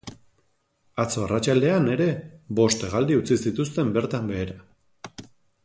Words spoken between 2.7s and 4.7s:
hegaldi utzi zituzten bertan behera.